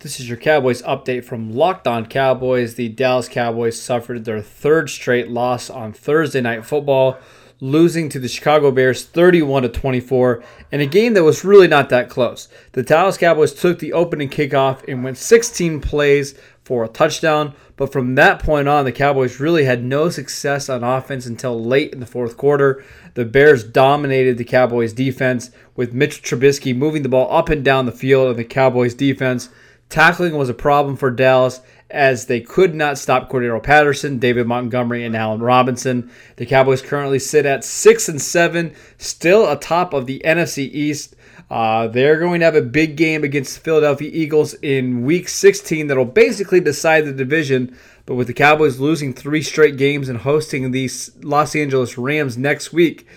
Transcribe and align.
This 0.00 0.18
is 0.18 0.30
your 0.30 0.38
Cowboys 0.38 0.80
update 0.80 1.24
from 1.24 1.52
Locked 1.52 1.86
On 1.86 2.06
Cowboys. 2.06 2.76
The 2.76 2.88
Dallas 2.88 3.28
Cowboys 3.28 3.78
suffered 3.78 4.24
their 4.24 4.40
third 4.40 4.88
straight 4.88 5.28
loss 5.28 5.68
on 5.68 5.92
Thursday 5.92 6.40
Night 6.40 6.64
Football, 6.64 7.18
losing 7.60 8.08
to 8.08 8.18
the 8.18 8.26
Chicago 8.26 8.70
Bears 8.70 9.04
31 9.04 9.64
to 9.64 9.68
24 9.68 10.42
in 10.72 10.80
a 10.80 10.86
game 10.86 11.12
that 11.12 11.22
was 11.22 11.44
really 11.44 11.68
not 11.68 11.90
that 11.90 12.08
close. 12.08 12.48
The 12.72 12.82
Dallas 12.82 13.18
Cowboys 13.18 13.52
took 13.52 13.78
the 13.78 13.92
opening 13.92 14.30
kickoff 14.30 14.88
and 14.88 15.04
went 15.04 15.18
16 15.18 15.82
plays 15.82 16.32
for 16.64 16.82
a 16.82 16.88
touchdown, 16.88 17.52
but 17.76 17.92
from 17.92 18.14
that 18.14 18.42
point 18.42 18.68
on, 18.68 18.86
the 18.86 18.92
Cowboys 18.92 19.38
really 19.38 19.64
had 19.64 19.84
no 19.84 20.08
success 20.08 20.70
on 20.70 20.82
offense 20.82 21.26
until 21.26 21.62
late 21.62 21.92
in 21.92 22.00
the 22.00 22.06
fourth 22.06 22.38
quarter. 22.38 22.82
The 23.12 23.26
Bears 23.26 23.64
dominated 23.64 24.38
the 24.38 24.44
Cowboys 24.44 24.94
defense 24.94 25.50
with 25.76 25.92
Mitch 25.92 26.22
Trubisky 26.22 26.74
moving 26.74 27.02
the 27.02 27.10
ball 27.10 27.30
up 27.30 27.50
and 27.50 27.62
down 27.62 27.84
the 27.84 27.92
field 27.92 28.30
of 28.30 28.38
the 28.38 28.44
Cowboys 28.44 28.94
defense. 28.94 29.50
Tackling 29.90 30.36
was 30.36 30.48
a 30.48 30.54
problem 30.54 30.96
for 30.96 31.10
Dallas 31.10 31.60
as 31.90 32.26
they 32.26 32.40
could 32.40 32.74
not 32.76 32.96
stop 32.96 33.28
Cordarrelle 33.28 33.62
Patterson, 33.62 34.20
David 34.20 34.46
Montgomery, 34.46 35.04
and 35.04 35.16
Allen 35.16 35.42
Robinson. 35.42 36.10
The 36.36 36.46
Cowboys 36.46 36.80
currently 36.80 37.18
sit 37.18 37.44
at 37.44 37.64
six 37.64 38.08
and 38.08 38.22
seven, 38.22 38.72
still 38.96 39.50
atop 39.50 39.92
of 39.92 40.06
the 40.06 40.22
NFC 40.24 40.58
East. 40.72 41.16
Uh, 41.50 41.88
they're 41.88 42.20
going 42.20 42.38
to 42.38 42.46
have 42.46 42.54
a 42.54 42.62
big 42.62 42.96
game 42.96 43.24
against 43.24 43.56
the 43.56 43.60
Philadelphia 43.60 44.08
Eagles 44.12 44.54
in 44.54 45.04
Week 45.04 45.28
16 45.28 45.88
that'll 45.88 46.04
basically 46.04 46.60
decide 46.60 47.04
the 47.04 47.12
division. 47.12 47.76
But 48.06 48.14
with 48.14 48.28
the 48.28 48.32
Cowboys 48.32 48.78
losing 48.78 49.12
three 49.12 49.42
straight 49.42 49.76
games 49.76 50.08
and 50.08 50.18
hosting 50.18 50.70
the 50.70 50.88
Los 51.22 51.56
Angeles 51.56 51.98
Rams 51.98 52.38
next 52.38 52.72
week, 52.72 53.08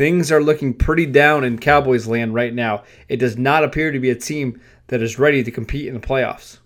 things 0.00 0.32
are 0.32 0.42
looking 0.42 0.72
pretty 0.72 1.04
down 1.04 1.44
in 1.44 1.58
Cowboys 1.58 2.06
land 2.06 2.32
right 2.32 2.54
now. 2.54 2.82
It 3.10 3.18
does 3.18 3.36
not 3.36 3.64
appear 3.64 3.92
to 3.92 4.00
be 4.00 4.08
a 4.08 4.14
team 4.14 4.58
that 4.86 5.02
is 5.02 5.18
ready 5.18 5.44
to 5.44 5.50
compete 5.50 5.88
in 5.88 5.92
the 5.92 6.00
playoffs. 6.00 6.56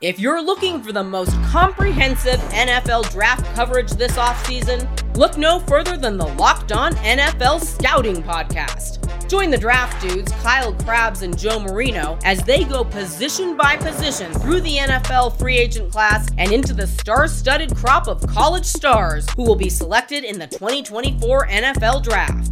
If 0.00 0.20
you're 0.20 0.40
looking 0.40 0.80
for 0.80 0.92
the 0.92 1.02
most 1.02 1.32
comprehensive 1.46 2.38
NFL 2.50 3.10
draft 3.10 3.52
coverage 3.56 3.90
this 3.90 4.12
offseason, 4.12 4.86
look 5.16 5.36
no 5.36 5.58
further 5.58 5.96
than 5.96 6.16
the 6.16 6.26
Locked 6.26 6.70
On 6.70 6.92
NFL 6.94 7.60
Scouting 7.64 8.22
Podcast. 8.22 9.02
Join 9.28 9.50
the 9.50 9.56
draft 9.56 10.02
dudes, 10.02 10.30
Kyle 10.42 10.74
Crabbs 10.74 11.22
and 11.22 11.38
Joe 11.38 11.58
Marino, 11.58 12.18
as 12.22 12.42
they 12.42 12.64
go 12.64 12.84
position 12.84 13.56
by 13.56 13.76
position 13.76 14.32
through 14.34 14.60
the 14.60 14.76
NFL 14.76 15.38
free 15.38 15.56
agent 15.56 15.90
class 15.90 16.28
and 16.36 16.52
into 16.52 16.74
the 16.74 16.86
star 16.86 17.26
studded 17.26 17.74
crop 17.74 18.08
of 18.08 18.26
college 18.26 18.66
stars 18.66 19.26
who 19.36 19.44
will 19.44 19.56
be 19.56 19.70
selected 19.70 20.24
in 20.24 20.38
the 20.38 20.48
2024 20.48 21.46
NFL 21.46 22.02
Draft. 22.02 22.51